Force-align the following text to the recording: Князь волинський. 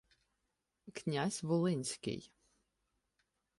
Князь 0.93 1.43
волинський. 1.43 2.31